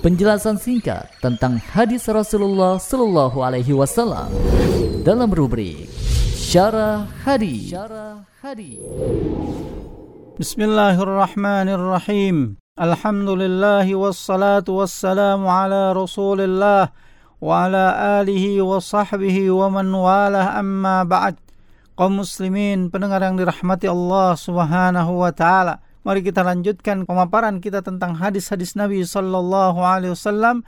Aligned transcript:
Penjelasan 0.00 0.56
singkat 0.56 1.12
tentang 1.20 1.60
hadis 1.60 2.08
Rasulullah 2.08 2.80
Sallallahu 2.80 3.44
Alaihi 3.44 3.76
Wasallam 3.76 4.32
dalam 5.04 5.28
rubrik 5.28 5.92
Syarah 6.40 7.04
Hadis. 7.20 7.76
Syarah. 7.76 8.24
Bismillahirrahmanirrahim. 10.40 12.56
Alhamdulillah 12.80 13.84
wassalatu 13.92 14.80
wassalamu 14.80 15.52
ala 15.52 15.92
Rasulillah 15.92 16.96
wa 17.36 17.68
ala 17.68 18.24
alihi 18.24 18.56
wa 18.64 18.80
sahbihi 18.80 19.52
wa 19.52 19.68
man 19.68 19.92
walah 19.92 20.56
amma 20.56 21.04
ba'd. 21.04 21.36
Kaum 21.92 22.24
muslimin 22.24 22.88
pendengar 22.88 23.20
yang 23.20 23.36
dirahmati 23.36 23.84
Allah 23.84 24.32
Subhanahu 24.32 25.20
wa 25.20 25.28
taala. 25.28 25.84
Mari 26.00 26.24
kita 26.24 26.40
lanjutkan 26.40 27.04
pemaparan 27.04 27.60
kita 27.60 27.84
tentang 27.84 28.16
hadis-hadis 28.16 28.72
Nabi 28.72 29.04
Sallallahu 29.04 29.84
Alaihi 29.84 30.16
Wasallam 30.16 30.64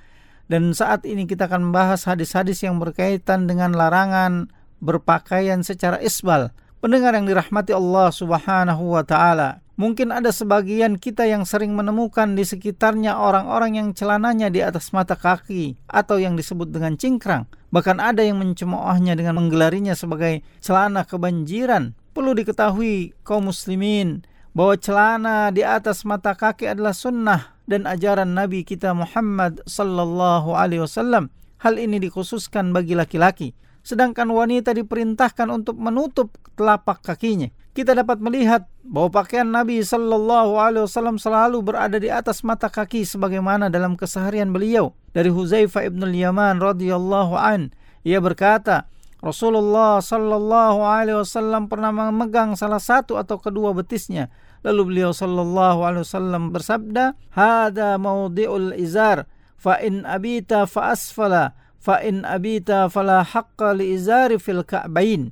dan 0.53 0.77
saat 0.77 1.09
ini 1.09 1.25
kita 1.25 1.49
akan 1.49 1.73
membahas 1.73 2.05
hadis-hadis 2.05 2.61
yang 2.61 2.77
berkaitan 2.77 3.49
dengan 3.49 3.73
larangan 3.73 4.53
berpakaian 4.85 5.65
secara 5.65 5.97
isbal. 6.05 6.53
Pendengar 6.85 7.17
yang 7.17 7.25
dirahmati 7.25 7.73
Allah 7.73 8.13
Subhanahu 8.13 8.93
wa 8.93 9.01
taala. 9.09 9.65
Mungkin 9.81 10.13
ada 10.13 10.29
sebagian 10.29 11.01
kita 11.01 11.25
yang 11.25 11.49
sering 11.49 11.73
menemukan 11.73 12.37
di 12.37 12.45
sekitarnya 12.45 13.17
orang-orang 13.17 13.81
yang 13.81 13.89
celananya 13.97 14.53
di 14.53 14.61
atas 14.61 14.93
mata 14.93 15.17
kaki 15.17 15.81
atau 15.89 16.21
yang 16.21 16.37
disebut 16.37 16.69
dengan 16.69 16.93
cingkrang. 17.01 17.49
Bahkan 17.73 18.05
ada 18.05 18.21
yang 18.21 18.37
mencemoohnya 18.37 19.17
dengan 19.17 19.41
menggelarinya 19.41 19.97
sebagai 19.97 20.45
celana 20.61 21.09
kebanjiran. 21.09 21.97
Perlu 22.13 22.37
diketahui 22.37 23.17
kaum 23.25 23.49
muslimin 23.49 24.29
bahwa 24.53 24.77
celana 24.77 25.49
di 25.49 25.65
atas 25.65 26.05
mata 26.05 26.37
kaki 26.37 26.69
adalah 26.69 26.93
sunnah 26.93 27.57
dan 27.65 27.89
ajaran 27.89 28.37
Nabi 28.37 28.65
kita 28.65 28.93
Muhammad 28.93 29.65
sallallahu 29.65 30.53
alaihi 30.53 30.85
wasallam. 30.85 31.33
Hal 31.63 31.79
ini 31.79 32.03
dikhususkan 32.03 32.75
bagi 32.75 32.93
laki-laki, 32.99 33.55
sedangkan 33.87 34.29
wanita 34.29 34.75
diperintahkan 34.75 35.47
untuk 35.49 35.79
menutup 35.79 36.35
telapak 36.59 37.01
kakinya. 37.01 37.49
Kita 37.73 37.97
dapat 37.97 38.21
melihat 38.21 38.69
bahwa 38.85 39.25
pakaian 39.25 39.49
Nabi 39.49 39.81
sallallahu 39.81 40.61
alaihi 40.61 40.85
wasallam 40.85 41.17
selalu 41.17 41.65
berada 41.65 41.97
di 41.97 42.13
atas 42.13 42.45
mata 42.45 42.69
kaki 42.69 43.09
sebagaimana 43.09 43.73
dalam 43.73 43.97
keseharian 43.97 44.53
beliau. 44.53 44.93
Dari 45.17 45.33
Huzaifah 45.33 45.89
ibn 45.89 46.05
Yaman 46.05 46.61
radhiyallahu 46.61 47.33
an, 47.33 47.73
ia 48.05 48.21
berkata, 48.21 48.91
Rasulullah 49.23 50.03
Sallallahu 50.03 50.83
Alaihi 50.83 51.23
Wasallam 51.23 51.71
pernah 51.71 51.95
memegang 51.95 52.59
salah 52.59 52.83
satu 52.83 53.15
atau 53.15 53.39
kedua 53.39 53.71
betisnya. 53.71 54.35
Lalu 54.67 54.83
beliau 54.91 55.15
Sallallahu 55.15 55.87
Alaihi 55.87 56.03
Wasallam 56.03 56.51
bersabda, 56.51 57.15
"Hada 57.31 58.03
maudiul 58.03 58.75
izar, 58.75 59.31
fa 59.55 59.79
in 59.79 60.03
abita 60.03 60.67
fa 60.67 60.91
asfala, 60.91 61.55
fa 61.79 62.03
in 62.03 62.27
abita 62.27 62.91
fala 62.91 63.23
haqqa 63.23 63.79
li 63.79 63.95
izari 63.95 64.43
fil 64.43 64.67
ka'bain." 64.67 65.31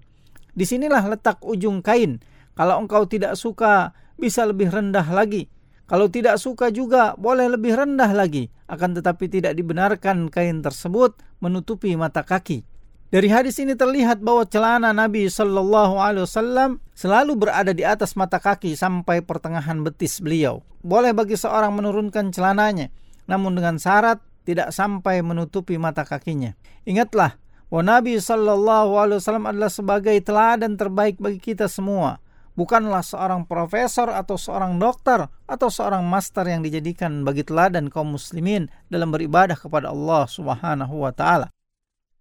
Di 0.55 0.62
sinilah 0.62 1.11
letak 1.11 1.42
ujung 1.42 1.83
kain. 1.83 2.22
Kalau 2.55 2.78
engkau 2.78 3.11
tidak 3.11 3.34
suka, 3.34 3.91
bisa 4.14 4.46
lebih 4.46 4.70
rendah 4.70 5.06
lagi. 5.11 5.50
Kalau 5.91 6.06
tidak 6.06 6.38
suka 6.38 6.70
juga, 6.70 7.18
boleh 7.18 7.50
lebih 7.50 7.74
rendah 7.74 8.14
lagi. 8.14 8.46
Akan 8.70 8.94
tetapi 8.94 9.27
tidak 9.27 9.58
dibenarkan 9.58 10.30
kain 10.30 10.62
tersebut 10.62 11.18
menutupi 11.42 11.91
mata 11.98 12.22
kaki. 12.22 12.69
Dari 13.11 13.27
hadis 13.27 13.58
ini 13.58 13.75
terlihat 13.75 14.22
bahwa 14.22 14.47
celana 14.47 14.94
Nabi 14.94 15.27
Shallallahu 15.27 15.98
Alaihi 15.98 16.30
Wasallam 16.30 16.78
selalu 16.94 17.34
berada 17.34 17.75
di 17.75 17.83
atas 17.83 18.14
mata 18.14 18.39
kaki 18.39 18.78
sampai 18.78 19.19
pertengahan 19.19 19.83
betis 19.83 20.22
beliau. 20.22 20.62
Boleh 20.86 21.11
bagi 21.11 21.34
seorang 21.34 21.75
menurunkan 21.75 22.30
celananya, 22.30 22.86
namun 23.27 23.58
dengan 23.58 23.83
syarat 23.83 24.22
tidak 24.47 24.70
sampai 24.70 25.27
menutupi 25.27 25.75
mata 25.75 26.06
kakinya. 26.06 26.55
Ingatlah 26.86 27.34
bahwa 27.67 27.98
Nabi 27.98 28.14
Shallallahu 28.22 28.95
Alaihi 28.95 29.18
Wasallam 29.18 29.46
adalah 29.51 29.74
sebagai 29.74 30.14
teladan 30.23 30.79
terbaik 30.79 31.18
bagi 31.18 31.42
kita 31.42 31.67
semua. 31.67 32.23
Bukanlah 32.55 33.02
seorang 33.02 33.42
profesor 33.42 34.07
atau 34.14 34.39
seorang 34.39 34.79
dokter 34.79 35.27
atau 35.51 35.67
seorang 35.67 36.07
master 36.07 36.46
yang 36.46 36.63
dijadikan 36.63 37.27
bagi 37.27 37.42
teladan 37.42 37.90
kaum 37.90 38.14
muslimin 38.14 38.70
dalam 38.86 39.11
beribadah 39.11 39.58
kepada 39.58 39.90
Allah 39.90 40.30
Subhanahu 40.30 41.02
wa 41.02 41.11
taala. 41.11 41.51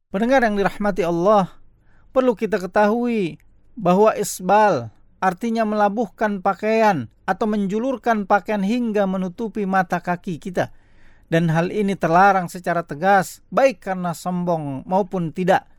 Pendengar 0.09 0.41
yang 0.41 0.57
dirahmati 0.57 1.05
Allah, 1.05 1.53
perlu 2.09 2.33
kita 2.33 2.57
ketahui 2.57 3.37
bahwa 3.77 4.09
isbal 4.17 4.89
artinya 5.21 5.69
melabuhkan 5.69 6.41
pakaian 6.41 7.13
atau 7.29 7.45
menjulurkan 7.45 8.25
pakaian 8.25 8.65
hingga 8.65 9.05
menutupi 9.05 9.69
mata 9.69 10.01
kaki 10.01 10.41
kita. 10.41 10.73
Dan 11.29 11.53
hal 11.53 11.69
ini 11.69 11.93
terlarang 11.93 12.49
secara 12.49 12.81
tegas, 12.81 13.45
baik 13.53 13.85
karena 13.85 14.17
sombong 14.17 14.81
maupun 14.89 15.29
tidak. 15.29 15.69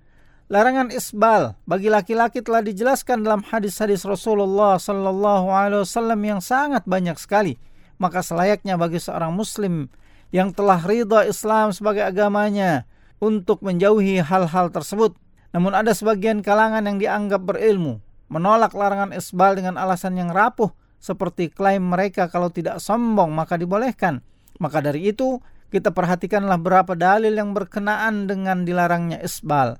Larangan 0.46 0.94
isbal 0.94 1.58
bagi 1.66 1.90
laki-laki 1.90 2.38
telah 2.38 2.62
dijelaskan 2.62 3.26
dalam 3.26 3.42
hadis-hadis 3.42 4.06
Rasulullah 4.06 4.78
Sallallahu 4.78 5.50
Alaihi 5.50 5.82
Wasallam 5.82 6.22
yang 6.22 6.38
sangat 6.38 6.86
banyak 6.86 7.18
sekali. 7.18 7.58
Maka 7.98 8.22
selayaknya 8.22 8.78
bagi 8.78 9.02
seorang 9.02 9.34
Muslim 9.34 9.90
yang 10.30 10.54
telah 10.54 10.78
ridha 10.78 11.26
Islam 11.26 11.74
sebagai 11.74 12.06
agamanya, 12.06 12.86
untuk 13.20 13.60
menjauhi 13.60 14.24
hal-hal 14.24 14.72
tersebut. 14.72 15.14
Namun 15.52 15.76
ada 15.76 15.92
sebagian 15.92 16.40
kalangan 16.40 16.88
yang 16.88 16.96
dianggap 16.96 17.44
berilmu, 17.44 18.00
menolak 18.32 18.72
larangan 18.72 19.12
isbal 19.14 19.54
dengan 19.54 19.76
alasan 19.76 20.16
yang 20.16 20.32
rapuh, 20.32 20.72
seperti 20.98 21.52
klaim 21.52 21.86
mereka 21.92 22.26
kalau 22.32 22.48
tidak 22.48 22.80
sombong 22.80 23.30
maka 23.30 23.60
dibolehkan. 23.60 24.24
Maka 24.60 24.80
dari 24.80 25.12
itu, 25.12 25.40
kita 25.70 25.94
perhatikanlah 25.94 26.58
berapa 26.58 26.98
dalil 26.98 27.30
yang 27.30 27.54
berkenaan 27.54 28.26
dengan 28.26 28.66
dilarangnya 28.66 29.22
isbal. 29.22 29.78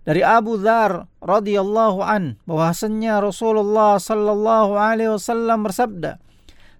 Dari 0.00 0.24
Abu 0.24 0.56
Dhar 0.56 1.06
radhiyallahu 1.20 2.00
an 2.00 2.40
bahwasanya 2.48 3.20
Rasulullah 3.20 4.00
sallallahu 4.00 4.72
alaihi 4.74 5.12
wasallam 5.12 5.60
bersabda, 5.68 6.16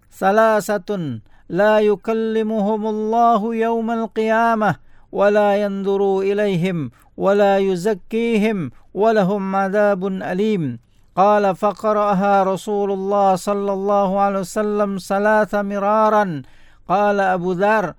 "Salasatun 0.09 1.21
la 1.53 1.85
yukallimuhumullahu 1.85 3.53
yaumal 3.55 4.09
qiyamah 4.11 4.81
ولا 5.13 5.57
ينظر 5.63 6.21
إليهم 6.21 6.91
ولا 7.17 7.59
يزكيهم 7.59 8.71
ولهم 8.95 9.57
عذاب 9.57 10.07
أليم. 10.07 10.79
قال 11.17 11.57
فقرأها 11.57 12.43
رسول 12.43 12.93
الله 12.93 13.37
صلى 13.37 13.73
الله 13.73 14.21
عليه 14.21 14.41
وسلم 14.41 14.99
ثلاث 14.99 15.55
مرارا. 15.55 16.43
قال 16.89 17.21
أبو 17.21 17.53
ذر 17.53 17.95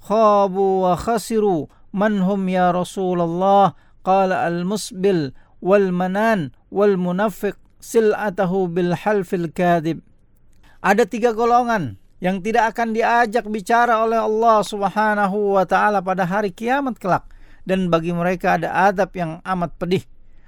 خابوا 0.00 0.92
وخسروا. 0.92 1.66
من 1.94 2.20
هم 2.20 2.48
يا 2.48 2.70
رسول 2.70 3.20
الله؟ 3.20 3.72
قال 4.04 4.32
المسبل 4.32 5.32
والمنان 5.62 6.50
والمنفق 6.70 7.56
bil 8.74 8.92
halfil 8.94 9.48
kadib. 9.52 10.02
Ada 10.82 11.06
tiga 11.06 11.30
golongan. 11.32 11.96
Yang 12.22 12.40
tidak 12.40 12.72
akan 12.72 12.96
diajak 12.96 13.44
bicara 13.48 14.00
oleh 14.00 14.16
Allah 14.16 14.64
Subhanahu 14.64 15.60
wa 15.60 15.64
taala 15.68 16.00
pada 16.00 16.24
hari 16.24 16.48
kiamat 16.48 16.96
kelak 16.96 17.28
dan 17.68 17.92
bagi 17.92 18.14
mereka 18.16 18.56
ada 18.56 18.88
adab 18.88 19.12
yang 19.12 19.44
amat 19.44 19.76
pedih. 19.76 20.04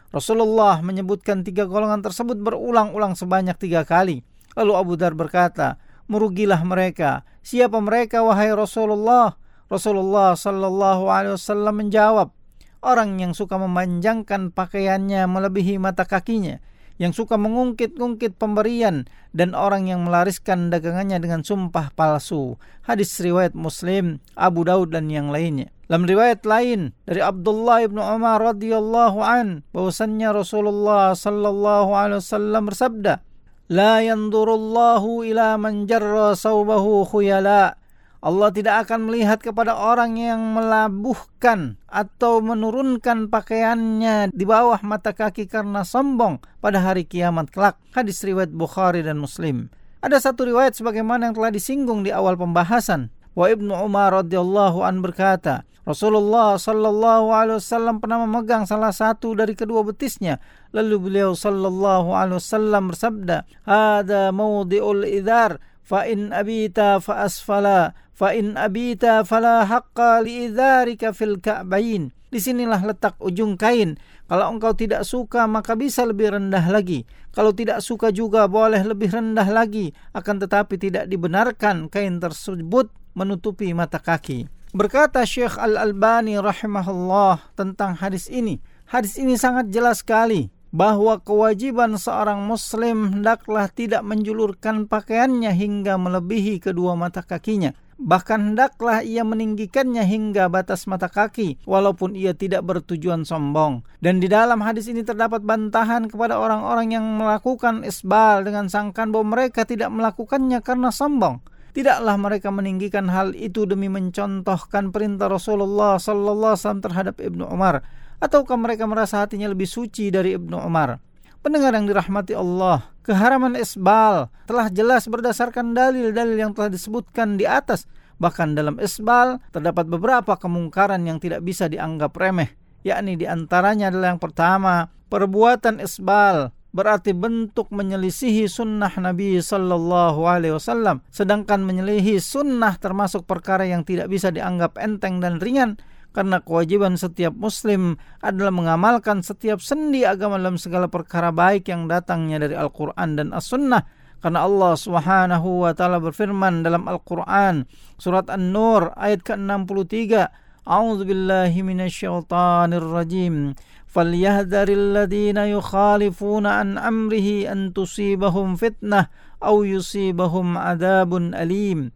Rasulullah 0.08 0.80
menyebutkan 0.80 1.44
tiga 1.44 1.68
golongan 1.68 2.00
tersebut 2.00 2.40
berulang-ulang 2.40 3.12
sebanyak 3.12 3.60
tiga 3.60 3.84
kali. 3.84 4.24
Lalu 4.56 4.72
Abu 4.72 4.92
Dar 4.96 5.12
berkata, 5.12 5.76
merugilah 6.08 6.64
mereka. 6.64 7.28
Siapa 7.44 7.76
mereka 7.84 8.24
wahai 8.24 8.48
Rasulullah? 8.56 9.36
Rasulullah 9.68 10.32
Sallallahu 10.32 11.12
Alaihi 11.12 11.36
Wasallam 11.36 11.74
menjawab, 11.84 12.32
orang 12.80 13.20
yang 13.20 13.36
suka 13.36 13.60
memanjangkan 13.60 14.48
pakaiannya 14.56 15.28
melebihi 15.28 15.76
mata 15.76 16.08
kakinya 16.08 16.64
yang 16.98 17.14
suka 17.14 17.38
mengungkit-ungkit 17.38 18.36
pemberian 18.36 19.06
dan 19.30 19.54
orang 19.54 19.86
yang 19.86 20.02
melariskan 20.02 20.68
dagangannya 20.68 21.22
dengan 21.22 21.46
sumpah 21.46 21.94
palsu. 21.94 22.58
Hadis 22.84 23.14
riwayat 23.22 23.54
Muslim, 23.54 24.18
Abu 24.34 24.66
Daud 24.66 24.92
dan 24.92 25.06
yang 25.08 25.30
lainnya. 25.30 25.70
Dalam 25.88 26.04
riwayat 26.04 26.44
lain 26.44 26.92
dari 27.08 27.24
Abdullah 27.24 27.80
ibnu 27.80 28.02
Umar 28.02 28.44
radhiyallahu 28.44 29.24
an 29.24 29.64
bahwasannya 29.72 30.36
Rasulullah 30.36 31.16
sallallahu 31.16 31.90
alaihi 31.96 32.20
wasallam 32.20 32.62
bersabda, 32.68 33.24
"La 33.72 34.04
yanzurullahu 34.04 35.24
ila 35.24 35.56
man 35.56 35.88
jarra 35.88 36.36
saubahu 36.36 37.08
khuyala." 37.08 37.80
Allah 38.18 38.50
tidak 38.50 38.86
akan 38.86 39.06
melihat 39.06 39.38
kepada 39.38 39.78
orang 39.78 40.18
yang 40.18 40.42
melabuhkan 40.50 41.78
atau 41.86 42.42
menurunkan 42.42 43.30
pakaiannya 43.30 44.34
di 44.34 44.42
bawah 44.42 44.82
mata 44.82 45.14
kaki 45.14 45.46
karena 45.46 45.86
sombong 45.86 46.42
pada 46.58 46.82
hari 46.82 47.06
kiamat 47.06 47.54
kelak. 47.54 47.78
Hadis 47.94 48.18
riwayat 48.26 48.50
Bukhari 48.50 49.06
dan 49.06 49.22
Muslim. 49.22 49.70
Ada 50.02 50.18
satu 50.18 50.50
riwayat 50.50 50.74
sebagaimana 50.74 51.30
yang 51.30 51.34
telah 51.38 51.54
disinggung 51.54 52.02
di 52.02 52.10
awal 52.10 52.34
pembahasan. 52.34 53.14
Wa 53.38 53.54
Ibnu 53.54 53.70
Umar 53.70 54.10
radhiyallahu 54.10 54.82
an 54.82 54.98
berkata, 54.98 55.62
Rasulullah 55.86 56.58
sallallahu 56.58 57.32
alaihi 57.32 57.62
wasallam 57.62 57.96
pernah 58.02 58.20
memegang 58.26 58.68
salah 58.68 58.92
satu 58.92 59.32
dari 59.32 59.56
kedua 59.56 59.80
betisnya. 59.86 60.36
Lalu 60.76 61.00
beliau 61.00 61.32
sallallahu 61.32 62.12
alaihi 62.12 62.36
wasallam 62.42 62.92
bersabda, 62.92 63.48
"Hada 63.64 64.28
mawdi'ul 64.28 65.08
idhar 65.08 65.56
fa 65.80 66.04
in 66.04 66.28
abita 66.28 67.00
fa 67.00 67.24
asfala 67.24 67.96
fa 68.18 68.34
in 68.34 68.58
abita 68.58 69.22
fala 69.22 69.62
haqqa 69.62 70.26
liidharika 70.26 71.14
fil 71.14 71.38
ka'bain 71.38 72.10
Di 72.28 72.42
sinilah 72.44 72.84
letak 72.84 73.16
ujung 73.24 73.56
kain. 73.56 73.96
Kalau 74.28 74.52
engkau 74.52 74.76
tidak 74.76 75.08
suka 75.08 75.48
maka 75.48 75.72
bisa 75.72 76.04
lebih 76.04 76.36
rendah 76.36 76.60
lagi. 76.68 77.08
Kalau 77.32 77.56
tidak 77.56 77.80
suka 77.80 78.12
juga 78.12 78.44
boleh 78.44 78.84
lebih 78.84 79.08
rendah 79.08 79.48
lagi. 79.48 79.96
Akan 80.12 80.36
tetapi 80.36 80.76
tidak 80.76 81.08
dibenarkan 81.08 81.88
kain 81.88 82.20
tersebut 82.20 82.92
menutupi 83.16 83.72
mata 83.72 83.96
kaki. 83.96 84.44
Berkata 84.76 85.24
Syekh 85.24 85.56
Al-Albani 85.56 86.36
rahimahullah 86.36 87.56
tentang 87.56 87.96
hadis 87.96 88.28
ini. 88.28 88.60
Hadis 88.92 89.16
ini 89.16 89.40
sangat 89.40 89.72
jelas 89.72 90.04
sekali 90.04 90.52
bahwa 90.68 91.16
kewajiban 91.24 91.96
seorang 91.96 92.44
muslim 92.44 93.08
hendaklah 93.08 93.72
tidak 93.72 94.04
menjulurkan 94.04 94.84
pakaiannya 94.84 95.48
hingga 95.56 95.96
melebihi 95.96 96.60
kedua 96.60 96.92
mata 96.92 97.24
kakinya. 97.24 97.72
Bahkan 97.98 98.54
hendaklah 98.54 99.02
ia 99.02 99.26
meninggikannya 99.26 100.06
hingga 100.06 100.46
batas 100.46 100.86
mata 100.86 101.10
kaki, 101.10 101.58
walaupun 101.66 102.14
ia 102.14 102.30
tidak 102.30 102.62
bertujuan 102.62 103.26
sombong. 103.26 103.82
Dan 103.98 104.22
di 104.22 104.30
dalam 104.30 104.62
hadis 104.62 104.86
ini 104.86 105.02
terdapat 105.02 105.42
bantahan 105.42 106.06
kepada 106.06 106.38
orang-orang 106.38 106.94
yang 106.94 107.04
melakukan 107.18 107.82
isbal 107.82 108.46
dengan 108.46 108.70
sangkaan 108.70 109.10
bahwa 109.10 109.34
mereka 109.34 109.66
tidak 109.66 109.90
melakukannya 109.90 110.62
karena 110.62 110.94
sombong. 110.94 111.42
Tidaklah 111.74 112.14
mereka 112.16 112.54
meninggikan 112.54 113.10
hal 113.10 113.34
itu 113.34 113.66
demi 113.66 113.90
mencontohkan 113.90 114.94
perintah 114.94 115.26
Rasulullah 115.26 115.98
sallallahu 115.98 116.54
alaihi 116.54 116.82
terhadap 116.86 117.16
Ibnu 117.18 117.44
Umar 117.50 117.82
ataukah 118.18 118.58
mereka 118.58 118.84
merasa 118.86 119.22
hatinya 119.22 119.46
lebih 119.46 119.66
suci 119.66 120.10
dari 120.10 120.34
Ibnu 120.34 120.58
Umar? 120.58 120.98
Pendengar 121.38 121.70
yang 121.78 121.86
dirahmati 121.86 122.34
Allah, 122.34 122.90
keharaman 123.08 123.56
isbal 123.56 124.28
telah 124.44 124.68
jelas 124.68 125.08
berdasarkan 125.08 125.72
dalil-dalil 125.72 126.36
yang 126.36 126.52
telah 126.52 126.68
disebutkan 126.68 127.40
di 127.40 127.48
atas. 127.48 127.88
Bahkan 128.20 128.52
dalam 128.52 128.76
isbal 128.76 129.40
terdapat 129.48 129.88
beberapa 129.88 130.36
kemungkaran 130.36 131.00
yang 131.08 131.16
tidak 131.16 131.40
bisa 131.40 131.72
dianggap 131.72 132.12
remeh, 132.12 132.52
yakni 132.84 133.16
di 133.16 133.24
antaranya 133.24 133.88
adalah 133.88 134.12
yang 134.12 134.20
pertama, 134.20 134.92
perbuatan 135.08 135.80
isbal 135.80 136.52
berarti 136.68 137.16
bentuk 137.16 137.72
menyelisihi 137.72 138.44
sunnah 138.44 138.92
Nabi 139.00 139.40
Sallallahu 139.40 140.20
Alaihi 140.28 140.52
Wasallam, 140.52 141.00
sedangkan 141.08 141.64
menyelisihi 141.64 142.20
sunnah 142.20 142.76
termasuk 142.76 143.24
perkara 143.24 143.64
yang 143.64 143.88
tidak 143.88 144.12
bisa 144.12 144.28
dianggap 144.28 144.76
enteng 144.76 145.24
dan 145.24 145.40
ringan 145.40 145.80
karena 146.16 146.40
kewajiban 146.40 146.96
setiap 146.96 147.36
muslim 147.36 148.00
adalah 148.24 148.50
mengamalkan 148.50 149.20
setiap 149.20 149.60
sendi 149.60 150.02
agama 150.02 150.40
dalam 150.40 150.56
segala 150.56 150.88
perkara 150.88 151.30
baik 151.30 151.68
yang 151.68 151.86
datangnya 151.86 152.42
dari 152.42 152.56
Al-Qur'an 152.56 153.14
dan 153.14 153.30
As-Sunnah. 153.36 153.84
Karena 154.18 154.42
Allah 154.42 154.74
Subhanahu 154.74 155.62
wa 155.62 155.72
taala 155.78 156.02
berfirman 156.02 156.66
dalam 156.66 156.90
Al-Qur'an 156.90 157.70
surat 158.02 158.26
An-Nur 158.26 158.90
ayat 158.98 159.22
ke-63 159.22 160.26
A'udzu 160.68 161.08
billahi 161.08 161.64
minasyaitonir 161.64 162.84
rajim. 162.84 163.56
Falyahdharil 163.88 165.00
ladzina 165.00 165.48
yukhalifuna 165.48 166.60
an 166.60 166.76
amrihi 166.76 167.48
an 167.48 167.72
tusibahum 167.72 168.60
fitnah 168.60 169.08
aw 169.40 169.64
yusibahum 169.64 170.60
adabun 170.60 171.32
alim. 171.32 171.88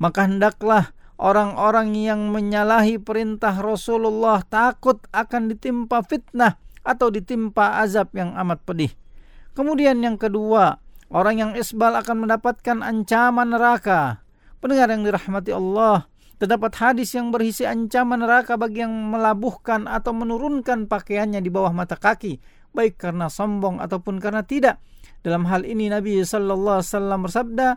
Maka 0.00 0.24
hendaklah 0.24 0.96
orang-orang 1.18 1.94
yang 1.94 2.30
menyalahi 2.30 2.98
perintah 2.98 3.54
Rasulullah 3.54 4.42
takut 4.42 4.98
akan 5.14 5.54
ditimpa 5.54 6.02
fitnah 6.02 6.58
atau 6.84 7.08
ditimpa 7.08 7.80
azab 7.80 8.12
yang 8.12 8.36
amat 8.36 8.60
pedih. 8.66 8.92
Kemudian 9.54 10.02
yang 10.02 10.18
kedua, 10.18 10.82
orang 11.08 11.36
yang 11.38 11.52
isbal 11.54 11.94
akan 11.94 12.26
mendapatkan 12.26 12.82
ancaman 12.82 13.54
neraka. 13.54 14.20
Pendengar 14.58 14.90
yang 14.90 15.06
dirahmati 15.06 15.52
Allah, 15.54 16.08
terdapat 16.36 16.74
hadis 16.76 17.14
yang 17.14 17.30
berisi 17.30 17.62
ancaman 17.64 18.20
neraka 18.20 18.58
bagi 18.58 18.82
yang 18.82 18.92
melabuhkan 18.92 19.86
atau 19.86 20.10
menurunkan 20.10 20.90
pakaiannya 20.90 21.40
di 21.40 21.50
bawah 21.52 21.70
mata 21.70 21.94
kaki, 21.94 22.42
baik 22.74 22.98
karena 22.98 23.30
sombong 23.30 23.78
ataupun 23.78 24.18
karena 24.18 24.42
tidak. 24.42 24.82
Dalam 25.24 25.48
hal 25.48 25.64
ini 25.64 25.88
Nabi 25.88 26.20
sallallahu 26.20 26.82
alaihi 26.82 26.90
wasallam 26.92 27.20
bersabda, 27.24 27.68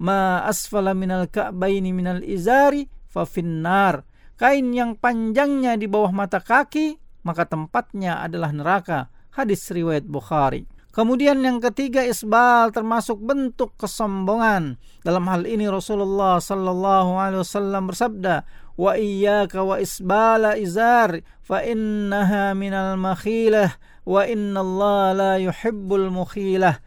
ma 0.00 0.44
asfala 0.44 0.92
minal 0.92 1.28
ka'baini 1.28 1.92
minal 1.92 2.20
izari 2.20 2.88
fa 3.08 3.24
finnar. 3.24 4.04
Kain 4.36 4.68
yang 4.76 5.00
panjangnya 5.00 5.80
di 5.80 5.88
bawah 5.88 6.12
mata 6.12 6.44
kaki, 6.44 7.00
maka 7.24 7.48
tempatnya 7.48 8.20
adalah 8.20 8.52
neraka. 8.52 9.08
Hadis 9.32 9.64
riwayat 9.72 10.04
Bukhari. 10.04 10.68
Kemudian 10.96 11.44
yang 11.44 11.60
ketiga 11.60 12.00
isbal 12.00 12.72
termasuk 12.72 13.20
bentuk 13.20 13.76
kesombongan. 13.76 14.80
Dalam 15.04 15.28
hal 15.28 15.44
ini 15.44 15.68
Rasulullah 15.68 16.40
sallallahu 16.40 17.20
alaihi 17.20 17.44
wasallam 17.44 17.92
bersabda, 17.92 18.48
"Wa 18.80 18.96
iyyaka 18.96 19.60
wa 19.60 19.76
isbala 19.76 20.56
izar 20.56 21.20
fa 21.44 21.60
innaha 21.60 22.56
minal 22.56 22.96
makhilah 22.96 23.76
wa 24.08 24.24
innallaha 24.24 25.12
la 25.12 25.32
yuhibbul 25.36 26.08
mukhilah." 26.08 26.80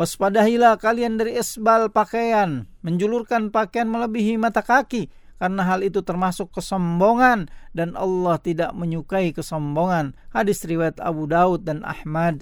Waspadahilah 0.00 0.80
kalian 0.80 1.20
dari 1.20 1.36
isbal 1.36 1.92
pakaian, 1.92 2.64
menjulurkan 2.80 3.52
pakaian 3.52 3.84
melebihi 3.84 4.40
mata 4.40 4.64
kaki, 4.64 5.12
karena 5.36 5.60
hal 5.68 5.84
itu 5.84 6.00
termasuk 6.00 6.48
kesombongan 6.56 7.52
dan 7.76 7.92
Allah 8.00 8.40
tidak 8.40 8.72
menyukai 8.72 9.36
kesombongan. 9.36 10.16
Hadis 10.32 10.64
riwayat 10.64 10.96
Abu 11.04 11.28
Daud 11.28 11.68
dan 11.68 11.84
Ahmad. 11.84 12.40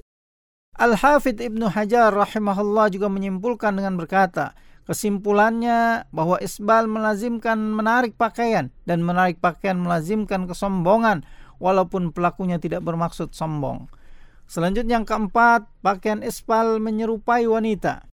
Al-Hafidh 0.79 1.43
Ibnu 1.43 1.67
Hajar 1.67 2.15
rahimahullah 2.15 2.95
juga 2.95 3.11
menyimpulkan 3.11 3.75
dengan 3.75 3.99
berkata, 3.99 4.55
kesimpulannya 4.87 6.07
bahwa 6.15 6.39
isbal 6.39 6.87
melazimkan 6.87 7.59
menarik 7.59 8.15
pakaian 8.15 8.71
dan 8.87 9.03
menarik 9.03 9.43
pakaian 9.43 9.83
melazimkan 9.83 10.47
kesombongan 10.47 11.27
walaupun 11.59 12.15
pelakunya 12.15 12.63
tidak 12.63 12.87
bermaksud 12.87 13.35
sombong. 13.35 13.91
Selanjutnya 14.49 14.97
yang 14.97 15.05
keempat, 15.05 15.69
pakaian 15.85 16.25
isbal 16.25 16.81
menyerupai 16.81 17.45
wanita. 17.45 18.09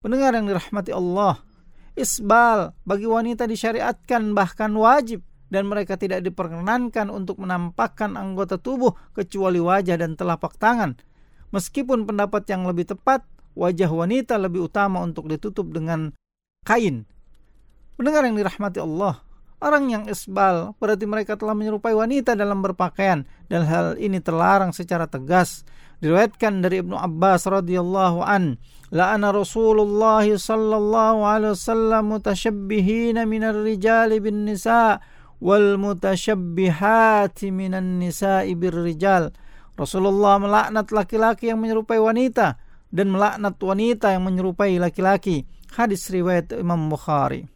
Pendengar 0.00 0.32
yang 0.32 0.48
dirahmati 0.48 0.96
Allah, 0.96 1.44
isbal 1.92 2.72
bagi 2.88 3.04
wanita 3.04 3.44
disyariatkan 3.44 4.32
bahkan 4.32 4.72
wajib 4.72 5.20
dan 5.52 5.68
mereka 5.68 6.00
tidak 6.00 6.24
diperkenankan 6.24 7.12
untuk 7.12 7.36
menampakkan 7.36 8.16
anggota 8.16 8.56
tubuh 8.56 8.96
kecuali 9.12 9.60
wajah 9.60 10.00
dan 10.00 10.16
telapak 10.16 10.56
tangan. 10.56 10.96
Meskipun 11.52 12.08
pendapat 12.08 12.48
yang 12.48 12.64
lebih 12.64 12.88
tepat, 12.88 13.22
wajah 13.52 13.92
wanita 13.92 14.40
lebih 14.40 14.72
utama 14.72 15.04
untuk 15.04 15.28
ditutup 15.28 15.68
dengan 15.68 16.16
kain. 16.64 17.04
Pendengar 17.94 18.24
yang 18.24 18.40
dirahmati 18.40 18.80
Allah, 18.80 19.20
Orang 19.64 19.88
yang 19.88 20.04
isbal 20.04 20.76
berarti 20.76 21.08
mereka 21.08 21.40
telah 21.40 21.56
menyerupai 21.56 21.96
wanita 21.96 22.36
dalam 22.36 22.60
berpakaian 22.60 23.24
dan 23.48 23.64
hal 23.64 23.96
ini 23.96 24.20
terlarang 24.20 24.76
secara 24.76 25.08
tegas. 25.08 25.64
Diriwayatkan 26.04 26.60
dari 26.60 26.84
Ibnu 26.84 26.92
Abbas 26.92 27.48
radhiyallahu 27.48 28.20
an, 28.20 28.60
la'ana 28.92 29.32
Rasulullah 29.32 30.20
sallallahu 30.20 31.24
alaihi 31.24 31.56
wasallam 31.56 32.12
mutasyabbihina 32.12 33.24
minar 33.24 33.56
rijali 33.56 34.20
bin 34.20 34.44
nisa 34.44 35.00
wal 35.40 35.80
mutasyabbihati 35.80 37.48
minan 37.48 38.04
nisa'i 38.04 38.52
bir 38.52 38.76
rijal. 38.76 39.32
Rasulullah 39.80 40.44
melaknat 40.44 40.92
laki-laki 40.92 41.48
yang 41.48 41.64
menyerupai 41.64 41.96
wanita 41.96 42.60
dan 42.92 43.08
melaknat 43.08 43.56
wanita 43.56 44.12
yang 44.12 44.28
menyerupai 44.28 44.76
laki-laki. 44.76 45.48
Hadis 45.72 46.12
riwayat 46.12 46.52
Imam 46.52 46.92
Bukhari. 46.92 47.48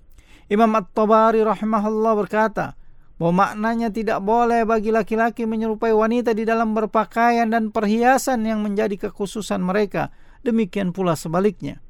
Imam 0.49 0.73
At-Tabari 0.77 1.45
rahimahullah 1.45 2.13
berkata, 2.17 2.77
bahwa 3.19 3.45
maknanya 3.45 3.91
tidak 3.91 4.23
boleh 4.23 4.63
bagi 4.63 4.95
laki-laki 4.95 5.43
menyerupai 5.45 5.91
wanita 5.91 6.33
di 6.33 6.47
dalam 6.47 6.73
berpakaian 6.73 7.51
dan 7.51 7.75
perhiasan 7.75 8.47
yang 8.47 8.63
menjadi 8.63 9.11
kekhususan 9.11 9.59
mereka. 9.59 10.15
Demikian 10.47 10.95
pula 10.95 11.19
sebaliknya. 11.19 11.83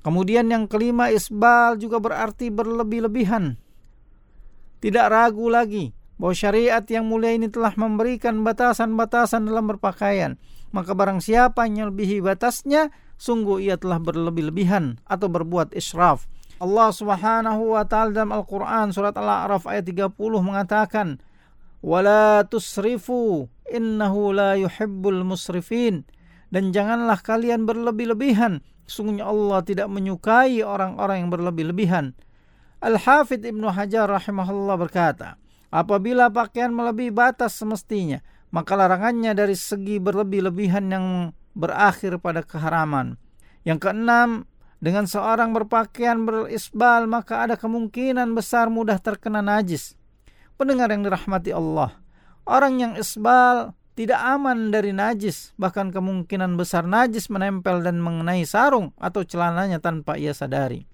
Kemudian 0.00 0.48
yang 0.48 0.64
kelima 0.64 1.12
isbal 1.12 1.76
juga 1.76 2.00
berarti 2.00 2.48
berlebih-lebihan. 2.48 3.60
Tidak 4.80 5.06
ragu 5.08 5.52
lagi 5.52 5.92
bahwa 6.16 6.34
syariat 6.36 6.84
yang 6.88 7.08
mulia 7.08 7.36
ini 7.36 7.52
telah 7.52 7.76
memberikan 7.76 8.40
batasan-batasan 8.40 9.44
dalam 9.44 9.68
berpakaian. 9.68 10.40
Maka 10.72 10.96
barang 10.96 11.20
siapa 11.20 11.68
yang 11.68 11.92
melebihi 11.92 12.24
batasnya, 12.24 12.90
sungguh 13.20 13.68
ia 13.68 13.76
telah 13.76 14.00
berlebih-lebihan 14.00 14.98
atau 15.06 15.28
berbuat 15.28 15.76
israf. 15.76 16.26
Allah 16.62 16.88
Subhanahu 16.94 17.74
wa 17.74 17.82
taala 17.82 18.14
dalam 18.14 18.30
Al-Qur'an 18.30 18.94
surat 18.94 19.14
Al-A'raf 19.14 19.66
ayat 19.66 19.90
30 19.90 20.14
mengatakan 20.38 21.18
wala 21.82 22.46
tusrifu 22.46 23.50
innahu 23.68 24.30
la 24.30 24.54
yuhibbul 24.54 25.26
musrifin. 25.26 26.06
Dan 26.54 26.70
janganlah 26.70 27.18
kalian 27.18 27.66
berlebih-lebihan 27.66 28.62
sungguhnya 28.86 29.26
Allah 29.26 29.64
tidak 29.66 29.90
menyukai 29.90 30.62
orang-orang 30.62 31.26
yang 31.26 31.30
berlebih-lebihan. 31.34 32.14
Al-Hafidh 32.78 33.42
Ibnu 33.42 33.72
Hajar 33.74 34.06
rahimahullah 34.06 34.76
berkata 34.78 35.40
apabila 35.74 36.30
pakaian 36.30 36.70
melebihi 36.70 37.10
batas 37.10 37.58
semestinya 37.58 38.22
maka 38.54 38.78
larangannya 38.78 39.34
dari 39.34 39.58
segi 39.58 39.98
berlebih-lebihan 39.98 40.86
yang 40.86 41.06
berakhir 41.58 42.22
pada 42.22 42.46
keharaman. 42.46 43.18
Yang 43.66 43.90
keenam 43.90 44.46
Dengan 44.84 45.08
seorang 45.08 45.56
berpakaian 45.56 46.28
berisbal 46.28 47.08
maka 47.08 47.48
ada 47.48 47.56
kemungkinan 47.56 48.36
besar 48.36 48.68
mudah 48.68 49.00
terkena 49.00 49.40
najis. 49.40 49.96
Pendengar 50.60 50.92
yang 50.92 51.00
dirahmati 51.00 51.56
Allah, 51.56 51.96
orang 52.44 52.84
yang 52.84 52.92
isbal 52.92 53.72
tidak 53.96 54.20
aman 54.20 54.68
dari 54.68 54.92
najis, 54.92 55.56
bahkan 55.56 55.88
kemungkinan 55.88 56.60
besar 56.60 56.84
najis 56.84 57.32
menempel 57.32 57.80
dan 57.80 57.96
mengenai 57.96 58.44
sarung 58.44 58.92
atau 59.00 59.24
celananya 59.24 59.80
tanpa 59.80 60.20
ia 60.20 60.36
sadari. 60.36 60.84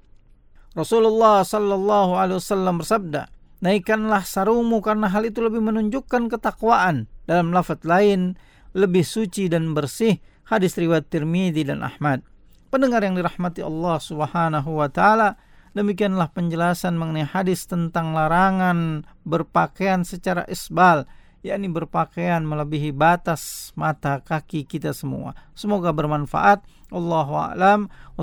Rasulullah 0.78 1.42
Shallallahu 1.42 2.14
Alaihi 2.14 2.38
Wasallam 2.38 2.78
bersabda, 2.78 3.26
naikkanlah 3.58 4.22
sarungmu 4.22 4.78
karena 4.86 5.10
hal 5.10 5.26
itu 5.26 5.42
lebih 5.42 5.66
menunjukkan 5.66 6.30
ketakwaan. 6.30 7.10
Dalam 7.26 7.50
lafaz 7.50 7.82
lain, 7.82 8.38
lebih 8.70 9.02
suci 9.02 9.50
dan 9.50 9.74
bersih. 9.74 10.22
Hadis 10.46 10.78
riwayat 10.78 11.10
Tirmidzi 11.10 11.66
dan 11.66 11.82
Ahmad. 11.82 12.29
Pendengar 12.70 13.02
yang 13.02 13.18
dirahmati 13.18 13.66
Allah 13.66 13.98
Subhanahu 13.98 14.78
wa 14.78 14.86
taala, 14.86 15.34
demikianlah 15.74 16.30
penjelasan 16.30 16.94
mengenai 16.94 17.26
hadis 17.26 17.66
tentang 17.66 18.14
larangan 18.14 19.02
berpakaian 19.26 20.06
secara 20.06 20.46
isbal, 20.46 21.02
yakni 21.42 21.66
berpakaian 21.66 22.46
melebihi 22.46 22.94
batas 22.94 23.74
mata 23.74 24.22
kaki 24.22 24.70
kita 24.70 24.94
semua. 24.94 25.34
Semoga 25.58 25.90
bermanfaat. 25.90 26.62
Allahu 26.90 27.38
a'lam 27.38 27.86
wa 28.18 28.22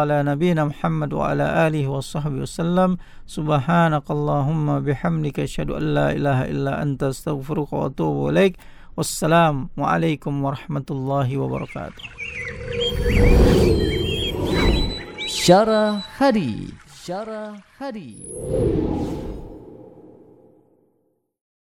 ala 0.00 0.24
nabiyyina 0.24 0.64
Muhammad 0.68 1.12
wa 1.12 1.28
ala 1.32 1.68
alihi 1.68 1.88
wasallam. 1.88 2.96
Subhanakallahumma 3.28 4.80
bihamdika 4.80 5.44
asyhadu 5.44 5.76
an 5.76 5.84
la 5.92 6.06
ilaha 6.16 6.44
illa 6.48 6.80
anta 6.80 7.12
astaghfiruka 7.12 7.72
wa 7.76 7.88
atubu 7.92 8.32
ilaik. 8.32 8.56
Wassalamualaikum 8.96 10.40
warahmatullahi 10.40 11.36
wabarakatuh. 11.36 12.00
Syara 15.48 16.04
Hadi 16.20 16.76
Syara 16.84 17.56
Hadi 17.80 18.28